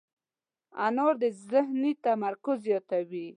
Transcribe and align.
انار 0.85 1.13
د 1.23 1.23
ذهني 1.51 1.91
تمرکز 2.05 2.57
زیاتوي. 2.67 3.27